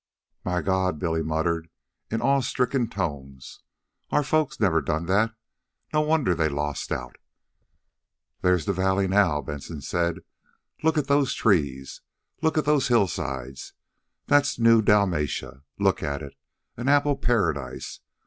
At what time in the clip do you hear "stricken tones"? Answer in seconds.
2.39-3.59